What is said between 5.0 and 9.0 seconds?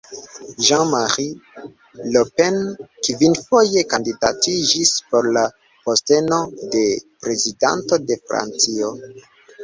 por la posteno de Prezidanto de Francio.